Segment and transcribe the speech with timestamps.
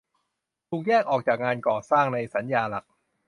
[0.69, 2.85] ถูกแยกออกจากงานก่อสร้างในสัญญาหลัก